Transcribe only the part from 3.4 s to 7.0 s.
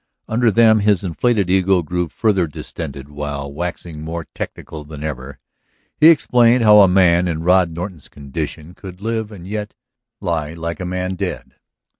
waxing more technical than ever, he explained how a